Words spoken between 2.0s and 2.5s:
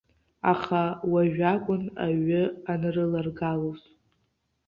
аҩы